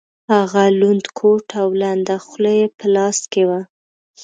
[0.33, 3.61] هغه لوند کوټ او لنده خولۍ یې په لاس کې وه.